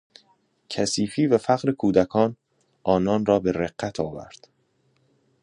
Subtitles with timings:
[0.69, 2.35] کثیفی و فقر کودکان،
[2.83, 4.47] آنان را به رقت آورد.